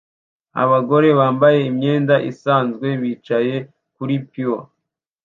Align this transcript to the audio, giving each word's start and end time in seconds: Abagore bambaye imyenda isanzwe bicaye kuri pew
Abagore 0.63 1.07
bambaye 1.19 1.59
imyenda 1.69 2.15
isanzwe 2.31 2.87
bicaye 3.01 3.55
kuri 3.95 4.15
pew 4.29 4.55